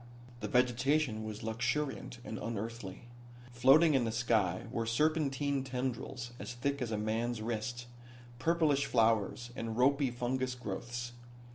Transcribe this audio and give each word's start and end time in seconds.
The 0.39 0.47
vegetation 0.47 1.23
was 1.23 1.43
luxuriant, 1.43 2.17
and 2.23 2.39
unearthly. 2.39 3.03
Floating 3.51 3.93
in 3.93 4.03
the 4.03 4.11
sky 4.11 4.63
were 4.71 4.87
serpentine 4.87 5.63
tendrils 5.63 6.31
as 6.39 6.55
thick 6.55 6.81
as 6.81 6.89
a 6.91 6.97
man's 6.97 7.39
wrist, 7.39 7.85
purplish 8.39 8.87
flowers 8.87 9.51
and 9.55 9.77
ropy 9.77 10.09
fungus 10.09 10.55
growths. 10.55 11.11